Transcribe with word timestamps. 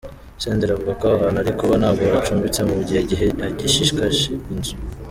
Senderi 0.43 0.71
avuga 0.73 0.93
ko 0.99 1.05
ahantu 1.17 1.37
ari 1.39 1.51
kuba 1.59 1.75
nabwo 1.81 2.05
acumbitse 2.19 2.59
mu 2.67 2.75
gihe 2.87 3.01
gihe 3.09 3.25
agishakisha 3.47 4.27
inzu. 4.53 4.73